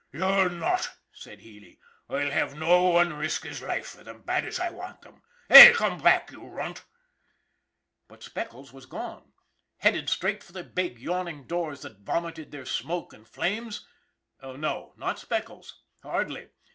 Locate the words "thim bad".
4.03-4.45